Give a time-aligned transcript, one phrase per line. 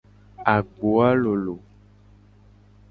[0.53, 1.55] Agboa lolo.